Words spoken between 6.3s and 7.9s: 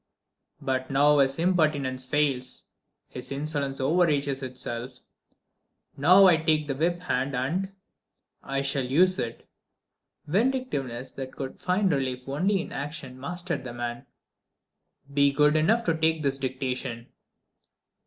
have the whip hand and...